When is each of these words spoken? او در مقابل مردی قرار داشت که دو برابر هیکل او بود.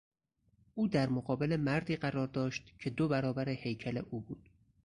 او 0.75 0.87
در 0.87 1.09
مقابل 1.09 1.55
مردی 1.55 1.95
قرار 1.95 2.27
داشت 2.27 2.73
که 2.79 2.89
دو 2.89 3.07
برابر 3.07 3.49
هیکل 3.49 3.97
او 4.09 4.21
بود. 4.21 4.49